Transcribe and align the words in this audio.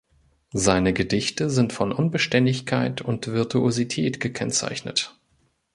Seine 0.55 0.93
Gedichte 0.93 1.51
sind 1.51 1.73
von 1.73 1.91
Unbeständigkeit 1.91 3.01
und 3.01 3.27
Virtuosität 3.27 4.19
gekennzeichnet. 4.19 5.15